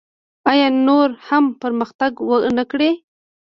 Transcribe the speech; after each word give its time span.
آیا 0.51 0.67
نور 0.87 1.09
هم 1.27 1.43
پرمختګ 1.61 2.11
ونکړي؟ 2.29 2.91